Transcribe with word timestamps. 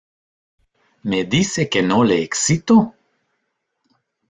¿me 1.03 1.25
dice 1.25 1.69
que 1.69 1.83
no 1.83 2.03
le 2.03 2.23
excito? 2.23 2.95